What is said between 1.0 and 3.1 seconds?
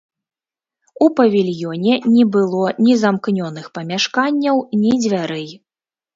У павільёне не было ні